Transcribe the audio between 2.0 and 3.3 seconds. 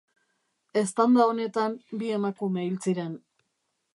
bi emakume hil ziren.